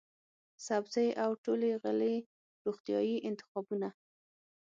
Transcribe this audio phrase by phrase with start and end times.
[0.65, 2.15] سبزۍ او ټولې غلې
[2.65, 3.89] روغتیايي انتخابونه،